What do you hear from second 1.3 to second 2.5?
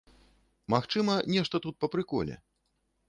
нешта тут па прыколе.